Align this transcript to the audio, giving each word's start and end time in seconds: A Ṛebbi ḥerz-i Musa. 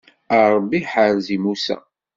A 0.35 0.37
Ṛebbi 0.55 0.79
ḥerz-i 0.91 1.37
Musa. 1.43 1.77